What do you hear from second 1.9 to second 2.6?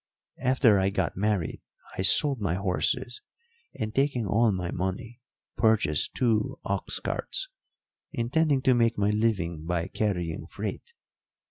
I sold my